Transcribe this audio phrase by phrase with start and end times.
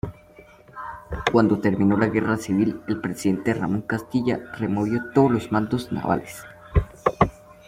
[1.31, 6.41] Cuando terminó la guerra civil, el Presidente Ramón Castilla removió todos los mandos navales.